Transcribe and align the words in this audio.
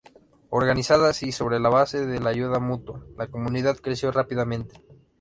Organizada 0.49 1.13
sí 1.13 1.31
sobre 1.31 1.59
la 1.59 1.69
base 1.69 2.07
de 2.07 2.19
la 2.19 2.31
ayuda 2.31 2.57
mutua, 2.57 3.05
la 3.17 3.27
comunidad 3.27 3.77
creció 3.77 4.11
rápidamente. 4.11 4.81